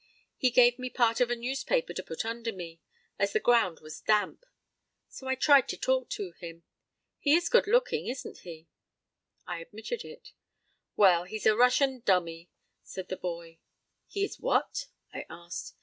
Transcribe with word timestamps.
He 0.35 0.49
gave 0.49 0.79
me 0.79 0.89
part 0.89 1.21
of 1.21 1.29
a 1.29 1.35
newspaper 1.35 1.93
to 1.93 2.01
put 2.01 2.25
under 2.25 2.51
me, 2.51 2.79
as 3.19 3.33
the 3.33 3.39
ground 3.39 3.81
was 3.81 4.01
damp. 4.01 4.47
So 5.09 5.27
I 5.27 5.35
tried 5.35 5.69
to 5.69 5.77
talk 5.77 6.09
to 6.09 6.31
him.... 6.39 6.63
He 7.19 7.35
is 7.35 7.49
good 7.49 7.67
looking, 7.67 8.07
isn't 8.07 8.39
he?" 8.39 8.67
I 9.45 9.59
admitted 9.59 10.03
it. 10.03 10.31
"Well, 10.95 11.25
he's 11.25 11.45
a 11.45 11.55
Russian 11.55 11.99
dummy," 11.99 12.49
said 12.81 13.09
the 13.09 13.15
boy. 13.15 13.59
"He 14.07 14.23
is 14.25 14.39
what?" 14.39 14.87
I 15.13 15.27
asked. 15.29 15.75